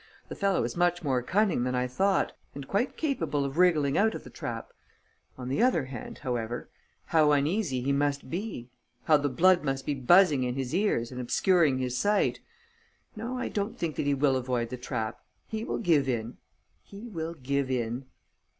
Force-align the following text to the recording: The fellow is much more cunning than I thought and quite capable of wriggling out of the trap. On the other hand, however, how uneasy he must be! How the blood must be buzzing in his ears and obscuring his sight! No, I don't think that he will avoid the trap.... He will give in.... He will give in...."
The 0.29 0.35
fellow 0.35 0.63
is 0.63 0.75
much 0.75 1.03
more 1.03 1.21
cunning 1.21 1.63
than 1.63 1.75
I 1.75 1.85
thought 1.85 2.35
and 2.55 2.67
quite 2.67 2.97
capable 2.97 3.45
of 3.45 3.59
wriggling 3.59 3.99
out 3.99 4.15
of 4.15 4.23
the 4.23 4.31
trap. 4.31 4.73
On 5.37 5.47
the 5.47 5.61
other 5.61 5.85
hand, 5.85 6.17
however, 6.23 6.71
how 7.05 7.33
uneasy 7.33 7.81
he 7.83 7.91
must 7.91 8.27
be! 8.27 8.71
How 9.03 9.17
the 9.17 9.29
blood 9.29 9.63
must 9.63 9.85
be 9.85 9.93
buzzing 9.93 10.43
in 10.43 10.55
his 10.55 10.73
ears 10.73 11.11
and 11.11 11.21
obscuring 11.21 11.77
his 11.77 11.99
sight! 11.99 12.39
No, 13.15 13.37
I 13.37 13.47
don't 13.47 13.77
think 13.77 13.95
that 13.97 14.07
he 14.07 14.15
will 14.15 14.35
avoid 14.37 14.69
the 14.69 14.75
trap.... 14.77 15.19
He 15.45 15.63
will 15.63 15.77
give 15.77 16.09
in.... 16.09 16.37
He 16.81 17.07
will 17.07 17.35
give 17.35 17.69
in...." 17.69 18.05